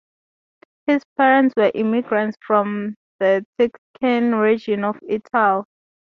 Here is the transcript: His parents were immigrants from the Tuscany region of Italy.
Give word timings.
His 0.87 1.03
parents 1.15 1.53
were 1.55 1.69
immigrants 1.75 2.35
from 2.41 2.95
the 3.19 3.45
Tuscany 3.59 4.33
region 4.33 4.83
of 4.83 4.97
Italy. 5.07 5.65